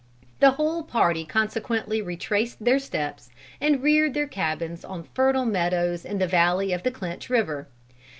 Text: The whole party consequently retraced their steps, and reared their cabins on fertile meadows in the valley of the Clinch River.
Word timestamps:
The 0.39 0.53
whole 0.53 0.81
party 0.81 1.25
consequently 1.25 2.01
retraced 2.01 2.65
their 2.65 2.79
steps, 2.79 3.29
and 3.61 3.83
reared 3.83 4.15
their 4.15 4.25
cabins 4.25 4.83
on 4.83 5.03
fertile 5.13 5.45
meadows 5.45 6.05
in 6.05 6.17
the 6.17 6.25
valley 6.25 6.73
of 6.73 6.81
the 6.81 6.89
Clinch 6.89 7.29
River. 7.29 7.67